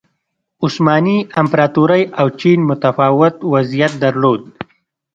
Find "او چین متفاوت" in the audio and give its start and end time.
2.19-3.35